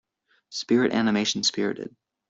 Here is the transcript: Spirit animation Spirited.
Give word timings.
Spirit 0.49 0.93
animation 0.93 1.43
Spirited. 1.43 1.95